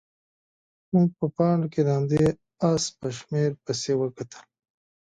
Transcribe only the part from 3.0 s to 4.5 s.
شمېره پسې وکتل.